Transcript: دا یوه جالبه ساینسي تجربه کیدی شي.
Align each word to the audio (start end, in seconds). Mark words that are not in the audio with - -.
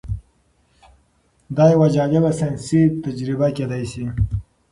دا 1.57 1.65
یوه 1.73 1.87
جالبه 1.95 2.31
ساینسي 2.39 2.81
تجربه 3.03 3.47
کیدی 3.55 3.83
شي. 3.91 4.05